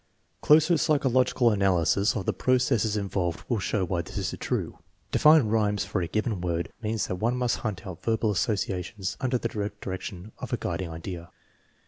[0.41, 4.79] Closer psychological analysis of the processes involved will show why this is true.
[5.11, 9.15] To find rhymes for a given word means that one must hunt out verbal associations
[9.19, 9.47] under the
[9.79, 11.29] direction of a guiding idea.